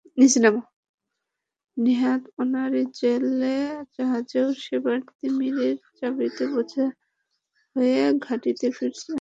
নেহাত 1.77 2.23
আনাড়ি 2.41 2.83
জেলে 2.99 3.57
জাহাজও 3.95 4.45
সেবার 4.63 4.99
তিমির 5.11 5.57
চর্বিতে 5.97 6.43
বোঝাই 6.53 6.89
হয়ে 7.75 8.01
ঘাঁটিতে 8.25 8.67
ফিরেছে। 8.75 9.09